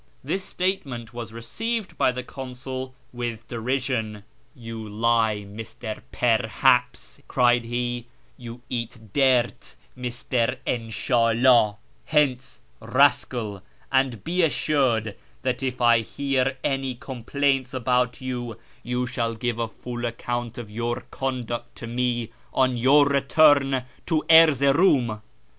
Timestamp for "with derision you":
3.13-4.89